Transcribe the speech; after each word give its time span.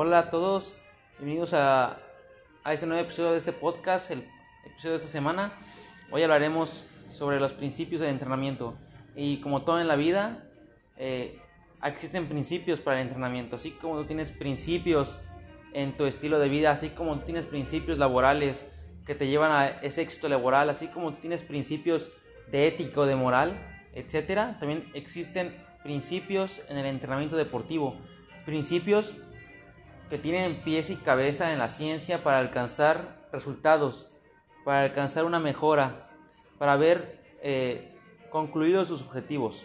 Hola 0.00 0.20
a 0.20 0.30
todos, 0.30 0.74
bienvenidos 1.18 1.54
a, 1.54 1.98
a 2.62 2.72
este 2.72 2.86
nuevo 2.86 3.02
episodio 3.02 3.32
de 3.32 3.38
este 3.38 3.52
podcast, 3.52 4.12
el 4.12 4.24
episodio 4.64 4.92
de 4.92 4.98
esta 4.98 5.08
semana. 5.10 5.54
Hoy 6.12 6.22
hablaremos 6.22 6.86
sobre 7.10 7.40
los 7.40 7.52
principios 7.52 8.00
del 8.00 8.10
entrenamiento. 8.10 8.76
Y 9.16 9.40
como 9.40 9.62
todo 9.62 9.80
en 9.80 9.88
la 9.88 9.96
vida, 9.96 10.44
eh, 10.98 11.40
existen 11.82 12.28
principios 12.28 12.78
para 12.78 13.00
el 13.00 13.08
entrenamiento. 13.08 13.56
Así 13.56 13.72
como 13.72 13.96
tú 13.96 14.04
tienes 14.04 14.30
principios 14.30 15.18
en 15.72 15.96
tu 15.96 16.06
estilo 16.06 16.38
de 16.38 16.48
vida, 16.48 16.70
así 16.70 16.90
como 16.90 17.18
tú 17.18 17.24
tienes 17.24 17.44
principios 17.44 17.98
laborales 17.98 18.70
que 19.04 19.16
te 19.16 19.26
llevan 19.26 19.50
a 19.50 19.66
ese 19.66 20.02
éxito 20.02 20.28
laboral, 20.28 20.70
así 20.70 20.86
como 20.86 21.12
tú 21.12 21.22
tienes 21.22 21.42
principios 21.42 22.12
de 22.52 22.68
ético, 22.68 23.04
de 23.04 23.16
moral, 23.16 23.58
etcétera, 23.96 24.58
también 24.60 24.84
existen 24.94 25.56
principios 25.82 26.62
en 26.68 26.76
el 26.76 26.86
entrenamiento 26.86 27.36
deportivo. 27.36 27.96
Principios 28.46 29.12
que 30.08 30.18
tienen 30.18 30.62
pies 30.62 30.90
y 30.90 30.96
cabeza 30.96 31.52
en 31.52 31.58
la 31.58 31.68
ciencia 31.68 32.22
para 32.22 32.38
alcanzar 32.38 33.28
resultados, 33.32 34.10
para 34.64 34.82
alcanzar 34.82 35.24
una 35.24 35.38
mejora, 35.38 36.10
para 36.58 36.76
ver 36.76 37.22
eh, 37.42 37.94
concluidos 38.30 38.88
sus 38.88 39.02
objetivos. 39.02 39.64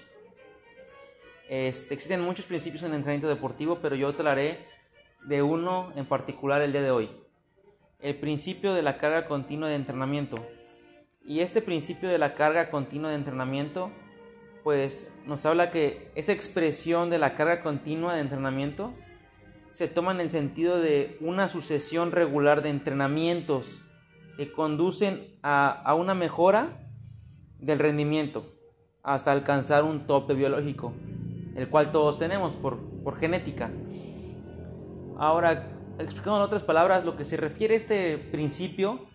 Este, 1.49 1.93
existen 1.93 2.21
muchos 2.21 2.45
principios 2.45 2.83
en 2.83 2.91
el 2.91 2.97
entrenamiento 2.97 3.27
deportivo, 3.27 3.79
pero 3.81 3.95
yo 3.95 4.09
hablaré 4.09 4.65
de 5.25 5.41
uno 5.41 5.91
en 5.95 6.05
particular 6.05 6.61
el 6.61 6.71
día 6.71 6.81
de 6.81 6.91
hoy. 6.91 7.09
El 7.99 8.15
principio 8.17 8.73
de 8.73 8.81
la 8.81 8.97
carga 8.97 9.27
continua 9.27 9.69
de 9.69 9.75
entrenamiento. 9.75 10.45
Y 11.25 11.39
este 11.39 11.61
principio 11.61 12.09
de 12.09 12.17
la 12.17 12.35
carga 12.35 12.69
continua 12.69 13.09
de 13.09 13.15
entrenamiento, 13.15 13.91
pues 14.63 15.09
nos 15.25 15.45
habla 15.45 15.71
que 15.71 16.11
esa 16.15 16.33
expresión 16.33 17.09
de 17.09 17.17
la 17.17 17.35
carga 17.35 17.61
continua 17.61 18.15
de 18.15 18.21
entrenamiento 18.21 18.93
se 19.73 19.87
toma 19.87 20.11
en 20.11 20.21
el 20.21 20.29
sentido 20.29 20.79
de 20.79 21.17
una 21.19 21.49
sucesión 21.49 22.11
regular 22.11 22.61
de 22.61 22.69
entrenamientos 22.69 23.83
que 24.37 24.51
conducen 24.51 25.39
a, 25.41 25.95
una 25.95 26.13
mejora 26.13 26.91
del 27.57 27.79
rendimiento 27.79 28.53
hasta 29.01 29.31
alcanzar 29.31 29.83
un 29.83 30.05
tope 30.05 30.35
biológico, 30.35 30.93
el 31.55 31.69
cual 31.69 31.91
todos 31.91 32.19
tenemos 32.19 32.55
por, 32.55 32.77
por 33.03 33.17
genética. 33.17 33.71
Ahora, 35.17 35.67
explicando 35.97 36.37
en 36.37 36.45
otras 36.45 36.63
palabras, 36.63 37.03
lo 37.03 37.17
que 37.17 37.25
se 37.25 37.37
refiere 37.37 37.73
a 37.73 37.77
este 37.77 38.19
principio 38.19 39.07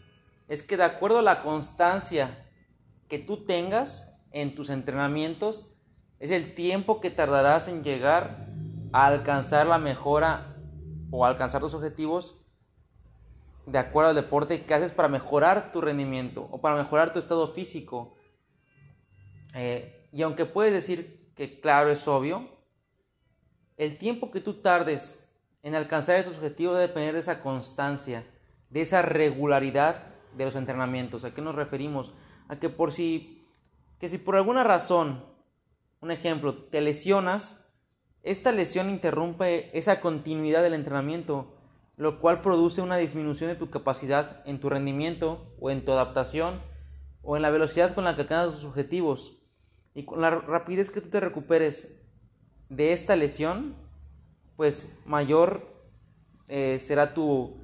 es 0.48 0.64
que 0.64 0.76
de 0.76 0.84
acuerdo 0.84 1.20
a 1.20 1.22
la 1.22 1.42
constancia 1.42 2.48
que 3.06 3.20
tú 3.20 3.44
tengas 3.44 4.12
en 4.32 4.56
tus 4.56 4.70
entrenamientos, 4.70 5.70
es 6.18 6.32
el 6.32 6.54
tiempo 6.54 7.00
que 7.00 7.10
tardarás 7.10 7.68
en 7.68 7.84
llegar 7.84 8.47
a 8.47 8.47
alcanzar 8.92 9.67
la 9.67 9.78
mejora 9.78 10.56
o 11.11 11.25
alcanzar 11.25 11.61
tus 11.61 11.75
objetivos 11.75 12.44
de 13.67 13.78
acuerdo 13.78 14.11
al 14.11 14.17
deporte 14.17 14.64
que 14.64 14.75
haces 14.75 14.92
para 14.92 15.08
mejorar 15.08 15.72
tu 15.72 15.81
rendimiento 15.81 16.48
o 16.50 16.61
para 16.61 16.77
mejorar 16.77 17.12
tu 17.12 17.19
estado 17.19 17.48
físico. 17.48 18.16
Eh, 19.55 20.09
y 20.11 20.22
aunque 20.22 20.47
puedes 20.47 20.72
decir 20.72 21.33
que 21.34 21.61
claro 21.61 21.91
es 21.91 22.09
obvio, 22.09 22.48
el 23.77 23.98
tiempo 23.98 24.31
que 24.31 24.41
tú 24.41 24.55
tardes 24.55 25.28
en 25.62 25.75
alcanzar 25.75 26.16
esos 26.16 26.36
objetivos 26.36 26.75
debe 26.77 26.89
depender 26.89 27.14
de 27.14 27.20
esa 27.20 27.42
constancia, 27.42 28.25
de 28.70 28.81
esa 28.81 29.03
regularidad 29.03 30.03
de 30.36 30.47
los 30.47 30.55
entrenamientos. 30.55 31.25
¿A 31.25 31.34
qué 31.34 31.42
nos 31.42 31.55
referimos? 31.55 32.14
A 32.48 32.56
que 32.56 32.70
por 32.70 32.92
si, 32.92 33.47
que 33.98 34.09
si 34.09 34.19
por 34.19 34.36
alguna 34.36 34.64
razón, 34.64 35.25
un 36.00 36.11
ejemplo, 36.11 36.55
te 36.55 36.81
lesionas, 36.81 37.67
esta 38.22 38.52
lesión 38.52 38.91
interrumpe 38.91 39.77
esa 39.77 40.00
continuidad 40.00 40.62
del 40.62 40.74
entrenamiento, 40.74 41.54
lo 41.97 42.20
cual 42.20 42.42
produce 42.42 42.82
una 42.82 42.97
disminución 42.97 43.50
de 43.50 43.56
tu 43.56 43.70
capacidad 43.70 44.42
en 44.47 44.60
tu 44.60 44.69
rendimiento 44.69 45.54
o 45.60 45.70
en 45.70 45.84
tu 45.84 45.92
adaptación 45.92 46.60
o 47.22 47.37
en 47.37 47.42
la 47.42 47.50
velocidad 47.50 47.94
con 47.94 48.04
la 48.04 48.15
que 48.15 48.22
alcanzas 48.22 48.54
tus 48.54 48.65
objetivos. 48.65 49.42
Y 49.94 50.04
con 50.04 50.20
la 50.20 50.31
rapidez 50.31 50.91
que 50.91 51.00
tú 51.00 51.09
te 51.09 51.20
recuperes 51.20 52.00
de 52.69 52.92
esta 52.92 53.16
lesión, 53.16 53.76
pues 54.56 54.97
mayor 55.04 55.66
eh, 56.48 56.78
será 56.78 57.15
tu, 57.15 57.56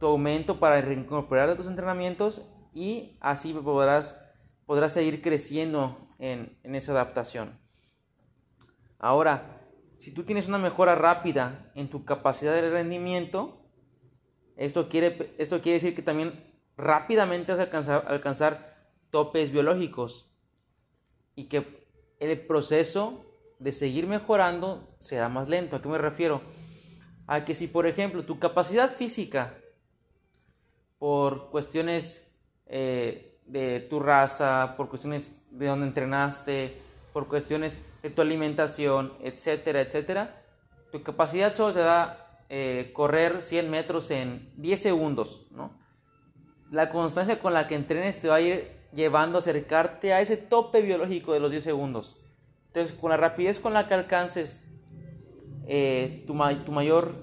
aumento 0.00 0.58
para 0.58 0.80
reincorporar 0.80 1.54
tus 1.56 1.68
entrenamientos 1.68 2.42
y 2.74 3.16
así 3.20 3.52
podrás, 3.52 4.20
podrás 4.66 4.92
seguir 4.92 5.22
creciendo 5.22 5.96
en, 6.18 6.58
en 6.64 6.74
esa 6.74 6.90
adaptación. 6.90 7.56
Ahora, 8.98 9.61
si 10.02 10.10
tú 10.10 10.24
tienes 10.24 10.48
una 10.48 10.58
mejora 10.58 10.96
rápida 10.96 11.70
en 11.76 11.88
tu 11.88 12.04
capacidad 12.04 12.52
de 12.52 12.68
rendimiento, 12.68 13.62
esto 14.56 14.88
quiere, 14.88 15.32
esto 15.38 15.60
quiere 15.60 15.76
decir 15.76 15.94
que 15.94 16.02
también 16.02 16.44
rápidamente 16.76 17.52
vas 17.52 17.60
a 17.60 17.62
alcanzar, 17.62 18.04
alcanzar 18.08 18.90
topes 19.10 19.52
biológicos 19.52 20.28
y 21.36 21.44
que 21.44 21.86
el 22.18 22.36
proceso 22.48 23.24
de 23.60 23.70
seguir 23.70 24.08
mejorando 24.08 24.92
será 24.98 25.28
más 25.28 25.48
lento. 25.48 25.76
¿A 25.76 25.82
qué 25.82 25.88
me 25.88 25.98
refiero? 25.98 26.42
A 27.28 27.44
que 27.44 27.54
si, 27.54 27.68
por 27.68 27.86
ejemplo, 27.86 28.24
tu 28.24 28.40
capacidad 28.40 28.90
física, 28.90 29.56
por 30.98 31.48
cuestiones 31.50 32.28
eh, 32.66 33.38
de 33.46 33.78
tu 33.78 34.00
raza, 34.00 34.74
por 34.76 34.88
cuestiones 34.88 35.40
de 35.52 35.66
donde 35.66 35.86
entrenaste, 35.86 36.76
por 37.12 37.28
cuestiones 37.28 37.80
de 38.02 38.10
tu 38.10 38.22
alimentación, 38.22 39.12
etcétera, 39.22 39.80
etcétera, 39.80 40.42
tu 40.90 41.02
capacidad 41.02 41.54
solo 41.54 41.72
te 41.72 41.80
da 41.80 42.44
eh, 42.48 42.90
correr 42.92 43.42
100 43.42 43.70
metros 43.70 44.10
en 44.10 44.52
10 44.56 44.80
segundos, 44.80 45.46
¿no? 45.50 45.72
La 46.70 46.90
constancia 46.90 47.38
con 47.38 47.54
la 47.54 47.66
que 47.66 47.74
entrenes 47.74 48.18
te 48.20 48.28
va 48.28 48.36
a 48.36 48.40
ir 48.40 48.70
llevando 48.94 49.38
a 49.38 49.40
acercarte 49.40 50.12
a 50.12 50.20
ese 50.20 50.36
tope 50.36 50.82
biológico 50.82 51.32
de 51.32 51.40
los 51.40 51.50
10 51.50 51.64
segundos. 51.64 52.18
Entonces, 52.68 52.96
con 52.96 53.10
la 53.10 53.16
rapidez 53.16 53.58
con 53.58 53.74
la 53.74 53.86
que 53.86 53.94
alcances 53.94 54.68
eh, 55.66 56.24
tu, 56.26 56.34
tu, 56.64 56.72
mayor 56.72 57.14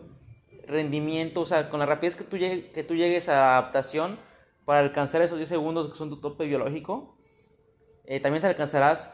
rendimiento, 0.68 1.42
o 1.42 1.46
sea, 1.46 1.70
con 1.70 1.80
la 1.80 1.86
rapidez 1.86 2.16
que 2.16 2.24
tú, 2.24 2.38
que 2.38 2.86
tú 2.88 2.96
llegues 2.96 3.30
a 3.30 3.58
adaptación 3.58 4.20
para 4.66 4.80
alcanzar 4.80 5.22
esos 5.22 5.38
10 5.38 5.50
segundos 5.50 5.92
que 5.92 5.98
son 5.98 6.10
tu 6.10 6.18
tope 6.18 6.46
biológico, 6.46 7.18
eh, 8.06 8.20
también 8.20 8.42
te 8.42 8.48
alcanzarás 8.48 9.14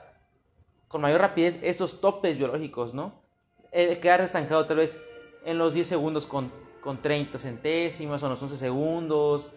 con 0.87 1.01
mayor 1.01 1.21
rapidez 1.21 1.59
estos 1.61 2.01
topes 2.01 2.37
biológicos, 2.37 2.93
¿no? 2.93 3.21
El 3.71 3.99
quedar 3.99 4.21
estancado 4.21 4.65
tal 4.65 4.77
vez 4.77 5.01
en 5.43 5.57
los 5.57 5.73
10 5.73 5.87
segundos 5.87 6.25
con, 6.25 6.51
con 6.81 7.01
30 7.01 7.37
centésimas 7.37 8.21
o 8.23 8.25
en 8.25 8.31
los 8.31 8.41
11 8.41 8.57
segundos 8.57 9.49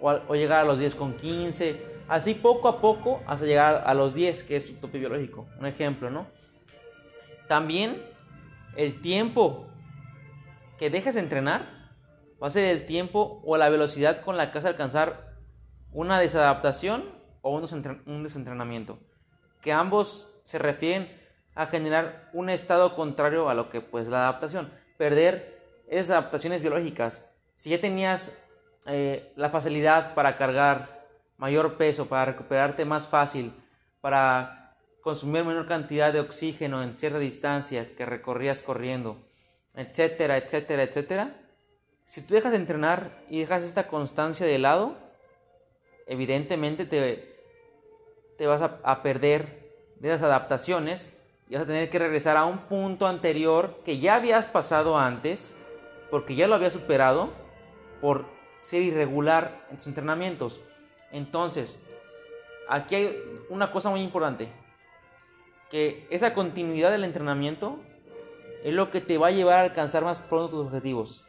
o, 0.00 0.34
llegar 0.34 0.60
a 0.60 0.64
los 0.64 0.78
10 0.78 0.94
con 0.94 1.16
15, 1.16 1.80
así 2.08 2.34
poco 2.34 2.68
a 2.68 2.80
poco 2.80 3.22
hasta 3.26 3.46
llegar 3.46 3.82
a 3.86 3.94
los 3.94 4.14
10, 4.14 4.44
que 4.44 4.56
es 4.56 4.66
tu 4.66 4.74
tope 4.74 4.98
biológico, 4.98 5.46
un 5.58 5.66
ejemplo, 5.66 6.10
¿no? 6.10 6.26
También 7.48 8.02
el 8.76 9.00
tiempo 9.00 9.66
que 10.78 10.90
dejes 10.90 11.14
de 11.14 11.20
entrenar 11.20 11.92
va 12.42 12.48
a 12.48 12.50
ser 12.50 12.64
el 12.64 12.86
tiempo 12.86 13.40
o 13.44 13.56
la 13.56 13.68
velocidad 13.68 14.22
con 14.22 14.36
la 14.36 14.50
que 14.50 14.58
vas 14.58 14.66
a 14.66 14.68
alcanzar 14.68 15.36
una 15.92 16.20
desadaptación 16.20 17.04
o 17.40 17.50
un 17.56 18.22
desentrenamiento. 18.22 18.98
Que 19.62 19.72
ambos 19.72 20.35
se 20.46 20.58
refieren 20.58 21.10
a 21.56 21.66
generar 21.66 22.30
un 22.32 22.48
estado 22.48 22.94
contrario 22.94 23.48
a 23.48 23.54
lo 23.54 23.68
que 23.68 23.80
pues 23.80 24.06
la 24.06 24.28
adaptación, 24.28 24.72
perder 24.96 25.60
esas 25.88 26.10
adaptaciones 26.10 26.62
biológicas. 26.62 27.26
Si 27.56 27.70
ya 27.70 27.80
tenías 27.80 28.32
eh, 28.86 29.32
la 29.34 29.50
facilidad 29.50 30.14
para 30.14 30.36
cargar 30.36 31.04
mayor 31.36 31.76
peso, 31.76 32.06
para 32.06 32.26
recuperarte 32.26 32.84
más 32.84 33.08
fácil, 33.08 33.52
para 34.00 34.76
consumir 35.00 35.44
menor 35.44 35.66
cantidad 35.66 36.12
de 36.12 36.20
oxígeno 36.20 36.82
en 36.82 36.96
cierta 36.96 37.18
distancia 37.18 37.96
que 37.96 38.06
recorrías 38.06 38.60
corriendo, 38.60 39.26
etcétera, 39.74 40.36
etcétera, 40.36 40.84
etcétera. 40.84 41.34
Si 42.04 42.22
tú 42.22 42.34
dejas 42.34 42.52
de 42.52 42.58
entrenar 42.58 43.24
y 43.28 43.40
dejas 43.40 43.64
esta 43.64 43.88
constancia 43.88 44.46
de 44.46 44.58
lado, 44.60 44.96
evidentemente 46.06 46.86
te, 46.86 47.36
te 48.38 48.46
vas 48.46 48.62
a, 48.62 48.78
a 48.84 49.02
perder 49.02 49.65
de 50.00 50.08
las 50.10 50.22
adaptaciones 50.22 51.16
y 51.48 51.54
vas 51.54 51.64
a 51.64 51.66
tener 51.66 51.90
que 51.90 51.98
regresar 51.98 52.36
a 52.36 52.44
un 52.44 52.58
punto 52.58 53.06
anterior 53.06 53.80
que 53.84 53.98
ya 53.98 54.16
habías 54.16 54.46
pasado 54.46 54.98
antes, 54.98 55.54
porque 56.10 56.34
ya 56.34 56.48
lo 56.48 56.54
habías 56.54 56.72
superado 56.72 57.30
por 58.00 58.26
ser 58.60 58.82
irregular 58.82 59.66
en 59.70 59.76
tus 59.76 59.86
entrenamientos. 59.86 60.60
Entonces, 61.12 61.80
aquí 62.68 62.94
hay 62.96 63.22
una 63.48 63.70
cosa 63.70 63.90
muy 63.90 64.00
importante, 64.00 64.48
que 65.70 66.06
esa 66.10 66.34
continuidad 66.34 66.90
del 66.90 67.04
entrenamiento 67.04 67.80
es 68.64 68.74
lo 68.74 68.90
que 68.90 69.00
te 69.00 69.18
va 69.18 69.28
a 69.28 69.32
llevar 69.32 69.58
a 69.58 69.60
alcanzar 69.62 70.04
más 70.04 70.20
pronto 70.20 70.56
tus 70.56 70.66
objetivos, 70.66 71.24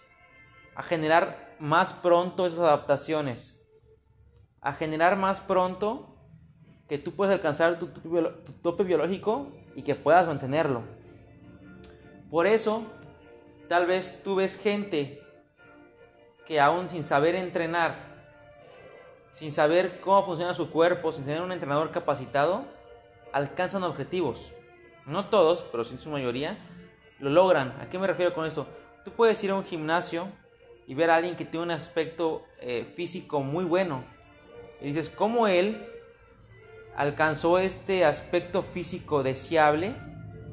a 0.75 0.83
generar 0.83 1.55
más 1.59 1.93
pronto 1.93 2.45
esas 2.47 2.59
adaptaciones, 2.59 3.59
a 4.61 4.73
generar 4.73 5.15
más 5.15 5.41
pronto 5.41 6.16
que 6.87 6.97
tú 6.97 7.13
puedes 7.13 7.33
alcanzar 7.33 7.79
tu, 7.79 7.87
tope 8.61 8.83
biológico 8.83 9.47
y 9.75 9.81
que 9.81 9.95
puedas 9.95 10.25
mantenerlo. 10.25 10.83
Por 12.31 12.47
eso, 12.47 12.83
tal 13.67 13.85
vez 13.85 14.21
tú 14.23 14.35
ves 14.35 14.57
gente 14.57 15.21
que 16.45 16.59
aún 16.59 16.87
sin 16.87 17.03
saber 17.03 17.35
entrenar, 17.35 17.95
sin 19.33 19.51
saber 19.51 19.99
cómo 19.99 20.25
funciona 20.25 20.53
su 20.53 20.69
cuerpo, 20.69 21.11
sin 21.11 21.25
tener 21.25 21.41
un 21.41 21.51
entrenador 21.51 21.91
capacitado, 21.91 22.63
alcanzan 23.33 23.83
objetivos. 23.83 24.51
No 25.05 25.27
todos, 25.27 25.65
pero 25.71 25.83
sí 25.83 25.97
su 25.97 26.09
mayoría, 26.09 26.57
lo 27.19 27.29
logran. 27.29 27.75
¿A 27.81 27.89
qué 27.89 27.99
me 27.99 28.07
refiero 28.07 28.33
con 28.33 28.45
esto? 28.45 28.65
Tú 29.03 29.11
puedes 29.11 29.41
ir 29.43 29.51
a 29.51 29.55
un 29.55 29.63
gimnasio 29.63 30.27
y 30.85 30.95
ver 30.95 31.09
a 31.09 31.17
alguien 31.17 31.35
que 31.35 31.45
tiene 31.45 31.65
un 31.65 31.71
aspecto 31.71 32.43
eh, 32.59 32.85
físico 32.85 33.41
muy 33.41 33.65
bueno. 33.65 34.05
Y 34.81 34.87
dices, 34.87 35.09
¿cómo 35.09 35.47
él 35.47 35.85
alcanzó 36.97 37.59
este 37.59 38.03
aspecto 38.03 38.61
físico 38.61 39.23
deseable 39.23 39.95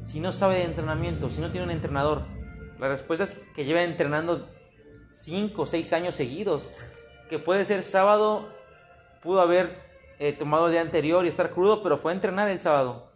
si 0.04 0.20
no 0.20 0.32
sabe 0.32 0.56
de 0.56 0.64
entrenamiento, 0.64 1.30
si 1.30 1.40
no 1.40 1.50
tiene 1.50 1.64
un 1.64 1.70
entrenador? 1.72 2.22
La 2.78 2.88
respuesta 2.88 3.24
es 3.24 3.34
que 3.54 3.64
lleva 3.64 3.82
entrenando 3.82 4.48
5 5.12 5.62
o 5.62 5.66
6 5.66 5.92
años 5.94 6.14
seguidos. 6.14 6.68
Que 7.30 7.38
puede 7.38 7.64
ser 7.64 7.82
sábado, 7.82 8.48
pudo 9.22 9.40
haber 9.40 9.80
eh, 10.18 10.32
tomado 10.32 10.66
el 10.66 10.72
día 10.72 10.82
anterior 10.82 11.24
y 11.24 11.28
estar 11.28 11.50
crudo, 11.50 11.82
pero 11.82 11.96
fue 11.96 12.12
a 12.12 12.14
entrenar 12.14 12.50
el 12.50 12.60
sábado. 12.60 13.10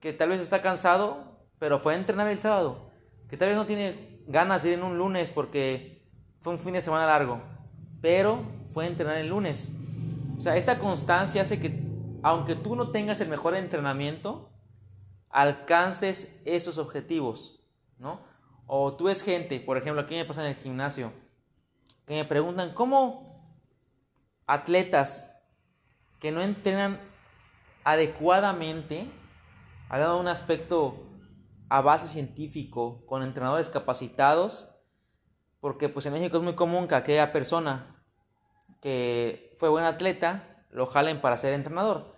Que 0.00 0.14
tal 0.14 0.30
vez 0.30 0.40
está 0.40 0.62
cansado, 0.62 1.36
pero 1.58 1.78
fue 1.78 1.92
a 1.92 1.96
entrenar 1.96 2.28
el 2.28 2.38
sábado. 2.38 2.90
Que 3.28 3.36
tal 3.36 3.48
vez 3.48 3.58
no 3.58 3.66
tiene 3.66 4.22
ganas 4.26 4.62
de 4.62 4.70
ir 4.70 4.74
en 4.78 4.84
un 4.84 4.96
lunes 4.96 5.30
porque 5.30 6.02
fue 6.40 6.54
un 6.54 6.58
fin 6.58 6.72
de 6.72 6.82
semana 6.82 7.06
largo, 7.06 7.42
pero 8.00 8.42
fue 8.72 8.84
a 8.84 8.88
entrenar 8.88 9.18
el 9.18 9.28
lunes. 9.28 9.68
O 10.38 10.40
sea, 10.40 10.56
esta 10.56 10.78
constancia 10.78 11.42
hace 11.42 11.60
que, 11.60 11.87
aunque 12.22 12.54
tú 12.54 12.76
no 12.76 12.90
tengas 12.90 13.20
el 13.20 13.28
mejor 13.28 13.54
entrenamiento, 13.54 14.50
alcances 15.30 16.40
esos 16.44 16.78
objetivos, 16.78 17.64
¿no? 17.98 18.20
O 18.66 18.94
tú 18.94 19.04
ves 19.04 19.22
gente, 19.22 19.60
por 19.60 19.76
ejemplo, 19.76 20.02
aquí 20.02 20.14
me 20.14 20.24
pasa 20.24 20.42
en 20.42 20.48
el 20.48 20.56
gimnasio, 20.56 21.12
que 22.06 22.14
me 22.14 22.24
preguntan 22.24 22.74
cómo 22.74 23.56
atletas 24.46 25.34
que 26.18 26.32
no 26.32 26.42
entrenan 26.42 27.00
adecuadamente, 27.84 29.10
hablando 29.88 30.16
de 30.16 30.20
un 30.20 30.28
aspecto 30.28 31.06
a 31.68 31.80
base 31.80 32.08
científico, 32.08 33.04
con 33.06 33.22
entrenadores 33.22 33.68
capacitados, 33.68 34.68
porque 35.60 35.88
pues 35.88 36.06
en 36.06 36.14
México 36.14 36.38
es 36.38 36.42
muy 36.42 36.54
común 36.54 36.88
que 36.88 36.94
aquella 36.94 37.32
persona 37.32 38.02
que 38.80 39.54
fue 39.58 39.68
buen 39.68 39.84
atleta 39.84 40.57
lo 40.70 40.86
jalen 40.86 41.20
para 41.20 41.36
ser 41.36 41.52
entrenador. 41.52 42.14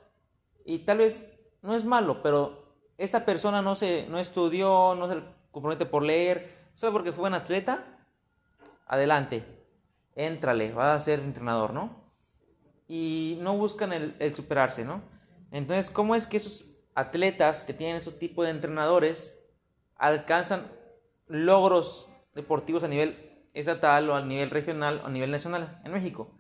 Y 0.65 0.81
tal 0.81 0.99
vez 0.99 1.27
no 1.63 1.75
es 1.75 1.85
malo, 1.85 2.23
pero 2.23 2.75
esa 2.99 3.25
persona 3.25 3.63
no 3.63 3.75
se 3.75 4.07
no 4.09 4.19
estudió, 4.19 4.95
no 4.95 5.11
se 5.11 5.23
compromete 5.51 5.87
por 5.87 6.03
leer, 6.03 6.71
solo 6.75 6.93
porque 6.93 7.13
fue 7.13 7.23
buen 7.23 7.35
atleta, 7.35 7.85
adelante, 8.87 9.45
éntrale, 10.15 10.73
va 10.73 10.95
a 10.95 11.01
ser 11.01 11.21
entrenador, 11.21 11.73
¿no? 11.73 12.13
Y 12.89 13.39
no 13.41 13.57
buscan 13.57 13.93
el, 13.93 14.17
el 14.19 14.35
superarse, 14.35 14.85
¿no? 14.85 15.03
Entonces, 15.51 15.91
¿cómo 15.91 16.15
es 16.15 16.27
que 16.27 16.37
esos 16.37 16.67
atletas 16.95 17.65
que 17.65 17.75
tienen 17.75 17.97
esos 17.97 18.19
tipos 18.19 18.45
de 18.45 18.51
entrenadores 18.51 19.39
alcanzan 19.97 20.71
logros 21.27 22.09
deportivos 22.35 22.85
a 22.85 22.89
nivel 22.89 23.49
estatal 23.55 24.11
o 24.11 24.17
a 24.17 24.23
nivel 24.23 24.51
regional 24.51 25.01
o 25.05 25.07
a 25.07 25.11
nivel 25.11 25.31
nacional 25.31 25.81
en 25.85 25.93
México? 25.93 26.35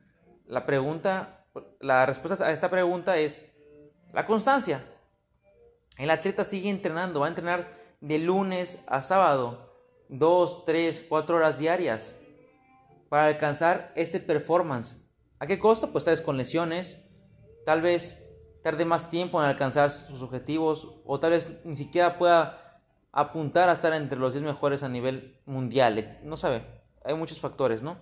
La 0.47 0.67
pregunta, 0.67 1.40
la 1.81 2.07
respuesta 2.07 2.45
a 2.45 2.53
esta 2.53 2.71
pregunta 2.71 3.17
es 3.17 3.43
la 4.13 4.27
constancia. 4.27 4.85
El 5.97 6.11
atleta 6.11 6.45
sigue 6.45 6.71
entrenando, 6.71 7.21
va 7.21 7.27
a 7.27 7.31
entrenar 7.31 7.79
de 8.01 8.19
lunes 8.19 8.83
a 8.87 9.03
sábado, 9.03 9.75
dos, 10.09 10.65
tres, 10.65 11.05
cuatro 11.09 11.37
horas 11.37 11.59
diarias 11.59 12.17
para 13.09 13.27
alcanzar 13.27 13.93
este 13.97 14.21
performance. 14.21 14.97
¿A 15.39 15.47
qué 15.47 15.59
costo? 15.59 15.93
Pues 15.93 16.05
tal 16.05 16.13
vez 16.13 16.21
con 16.23 16.37
lesiones, 16.37 17.05
tal 17.67 17.83
vez 17.83 18.23
tarde 18.63 18.85
más 18.85 19.11
tiempo 19.11 19.43
en 19.43 19.49
alcanzar 19.49 19.91
sus 19.91 20.23
objetivos 20.23 21.01
o 21.05 21.19
tal 21.19 21.31
vez 21.33 21.49
ni 21.65 21.77
siquiera 21.77 22.19
pueda 22.19 22.81
apuntar 23.13 23.69
a 23.69 23.73
estar 23.73 23.93
entre 23.93 24.19
los 24.19 24.35
10 24.35 24.45
mejores 24.45 24.83
a 24.83 24.89
nivel 24.89 25.41
mundial. 25.47 26.19
No 26.23 26.37
sabe, 26.37 26.63
hay 27.05 27.15
muchos 27.15 27.41
factores, 27.41 27.83
¿no? 27.83 27.99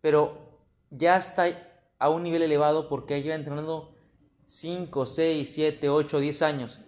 Pero 0.00 0.60
ya 0.90 1.16
está 1.16 1.46
a 1.98 2.10
un 2.10 2.22
nivel 2.22 2.42
elevado 2.42 2.88
porque 2.88 3.22
lleva 3.22 3.34
entrenando 3.34 3.94
5, 4.46 5.06
6, 5.06 5.50
7, 5.52 5.88
8, 5.88 6.20
10 6.20 6.42
años 6.42 6.80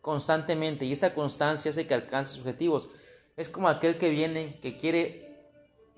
constantemente 0.00 0.84
y 0.84 0.92
esta 0.92 1.14
constancia 1.14 1.70
hace 1.70 1.86
que 1.86 1.94
alcance 1.94 2.32
sus 2.32 2.40
objetivos. 2.40 2.88
Es 3.36 3.48
como 3.48 3.68
aquel 3.68 3.98
que 3.98 4.10
viene, 4.10 4.58
que 4.60 4.76
quiere 4.76 5.52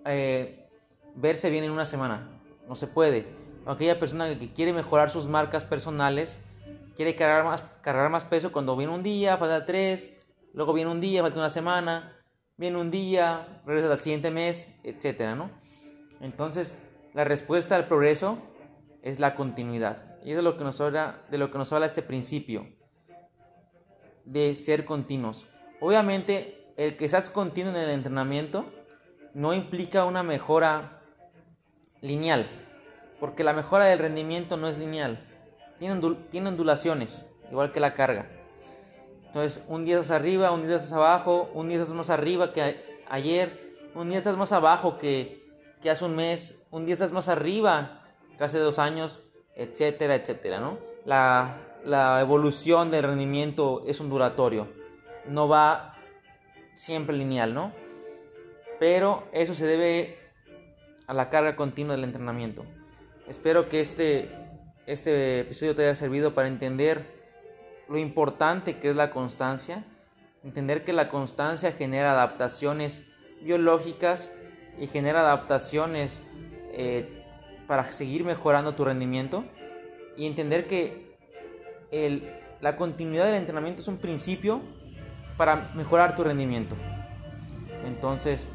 eh, 0.04 0.68
verse 1.14 1.50
bien 1.50 1.64
en 1.64 1.70
una 1.70 1.86
semana. 1.86 2.28
No 2.68 2.74
se 2.74 2.86
puede. 2.86 3.26
aquella 3.66 3.98
persona 3.98 4.38
que 4.38 4.52
quiere 4.52 4.72
mejorar 4.72 5.10
sus 5.10 5.26
marcas 5.26 5.64
personales, 5.64 6.40
quiere 6.96 7.14
cargar 7.14 7.44
más, 7.44 7.62
cargar 7.82 8.10
más 8.10 8.24
peso 8.24 8.52
cuando 8.52 8.76
viene 8.76 8.92
un 8.92 9.02
día, 9.02 9.36
falta 9.36 9.64
tres, 9.64 10.18
luego 10.52 10.72
viene 10.72 10.90
un 10.90 11.00
día, 11.00 11.22
falta 11.22 11.38
una 11.38 11.50
semana, 11.50 12.16
viene 12.56 12.78
un 12.78 12.90
día, 12.90 13.62
regresa 13.64 13.92
al 13.92 14.00
siguiente 14.00 14.30
mes, 14.30 14.68
etcétera, 14.82 15.34
¿no? 15.34 15.50
Entonces, 16.20 16.74
la 17.14 17.24
respuesta 17.24 17.76
al 17.76 17.86
progreso 17.86 18.38
es 19.02 19.20
la 19.20 19.34
continuidad. 19.34 20.18
Y 20.24 20.30
eso 20.30 20.38
es 20.38 20.44
lo 20.44 20.56
que 20.56 20.64
nos 20.64 20.80
habla, 20.80 21.22
de 21.30 21.38
lo 21.38 21.50
que 21.50 21.58
nos 21.58 21.72
habla 21.72 21.86
este 21.86 22.02
principio 22.02 22.66
de 24.24 24.54
ser 24.54 24.84
continuos. 24.84 25.48
Obviamente, 25.80 26.72
el 26.76 26.96
que 26.96 27.08
seas 27.08 27.30
continuo 27.30 27.72
en 27.72 27.78
el 27.78 27.90
entrenamiento 27.90 28.64
no 29.34 29.54
implica 29.54 30.04
una 30.04 30.22
mejora 30.22 31.02
lineal, 32.00 32.48
porque 33.18 33.44
la 33.44 33.52
mejora 33.52 33.86
del 33.86 33.98
rendimiento 33.98 34.56
no 34.56 34.68
es 34.68 34.78
lineal, 34.78 35.26
tiene, 35.78 36.48
ondulaciones, 36.48 37.28
igual 37.50 37.72
que 37.72 37.80
la 37.80 37.94
carga. 37.94 38.30
Entonces, 39.26 39.64
un 39.68 39.84
día 39.84 39.96
estás 39.96 40.12
arriba, 40.12 40.50
un 40.50 40.62
día 40.62 40.76
estás 40.76 40.92
abajo, 40.92 41.50
un 41.54 41.68
día 41.68 41.80
estás 41.80 41.94
más 41.94 42.10
arriba 42.10 42.52
que 42.52 43.02
ayer, 43.08 43.76
un 43.94 44.08
día 44.08 44.18
estás 44.18 44.36
más 44.36 44.52
abajo 44.52 44.98
que, 44.98 45.46
que 45.80 45.90
hace 45.90 46.04
un 46.04 46.16
mes, 46.16 46.59
un 46.70 46.86
día 46.86 46.94
estás 46.94 47.12
más 47.12 47.28
arriba 47.28 48.02
que 48.38 48.44
hace 48.44 48.58
dos 48.58 48.78
años, 48.78 49.20
etcétera, 49.54 50.14
etcétera, 50.14 50.60
¿no? 50.60 50.78
La, 51.04 51.66
evolución 52.20 52.90
del 52.90 53.04
rendimiento 53.04 53.82
es 53.86 54.00
un 54.00 54.10
duratorio, 54.10 54.68
no 55.26 55.48
va 55.48 55.96
siempre 56.74 57.16
lineal, 57.16 57.54
¿no? 57.54 57.72
Pero 58.78 59.24
eso 59.32 59.54
se 59.54 59.66
debe 59.66 60.18
a 61.06 61.14
la 61.14 61.28
carga 61.28 61.56
continua 61.56 61.96
del 61.96 62.04
entrenamiento. 62.04 62.64
Espero 63.26 63.68
que 63.68 63.80
este, 63.80 64.30
este 64.86 65.40
episodio 65.40 65.74
te 65.74 65.84
haya 65.84 65.94
servido 65.94 66.34
para 66.34 66.48
entender 66.48 67.18
lo 67.88 67.98
importante 67.98 68.78
que 68.78 68.90
es 68.90 68.96
la 68.96 69.10
constancia, 69.10 69.84
entender 70.44 70.84
que 70.84 70.92
la 70.92 71.08
constancia 71.08 71.72
genera 71.72 72.12
adaptaciones 72.12 73.02
biológicas 73.42 74.32
y 74.78 74.86
genera 74.86 75.20
adaptaciones 75.20 76.22
eh, 76.82 77.26
para 77.66 77.84
seguir 77.84 78.24
mejorando 78.24 78.74
tu 78.74 78.86
rendimiento 78.86 79.44
y 80.16 80.26
entender 80.26 80.66
que 80.66 81.14
la 82.62 82.76
continuidad 82.76 83.26
del 83.26 83.34
entrenamiento 83.34 83.82
es 83.82 83.88
un 83.88 83.98
principio 83.98 84.62
para 85.36 85.70
mejorar 85.74 86.16
tu 86.16 86.24
rendimiento. 86.24 86.74
Entonces, 87.86 88.48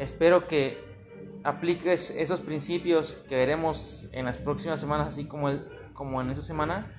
espero 0.00 0.48
que 0.48 0.78
apliques 1.44 2.10
esos 2.10 2.40
principios 2.40 3.14
que 3.28 3.36
veremos 3.36 4.06
en 4.10 4.24
las 4.24 4.36
próximas 4.36 4.80
semanas, 4.80 5.06
así 5.06 5.26
como, 5.26 5.50
en 6.20 6.30
esta 6.30 6.42
semana, 6.42 6.92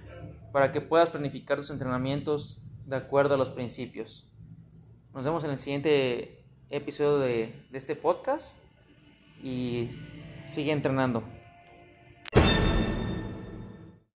para 0.53 0.71
que 0.71 0.79
puedas 0.79 1.09
planificar 1.09 1.57
tus 1.57 1.69
entrenamientos 1.69 2.61
de 2.85 2.95
acuerdo 2.95 3.35
a 3.35 3.37
los 3.37 3.49
principios. 3.49 4.31
Nos 5.13 5.25
vemos 5.25 5.43
en 5.43 5.51
el 5.51 5.59
siguiente 5.59 6.45
episodio 6.69 7.19
de 7.19 7.67
este 7.73 7.97
podcast 7.97 8.57
y 9.41 9.89
sigue 10.45 10.71
entrenando. 10.71 11.36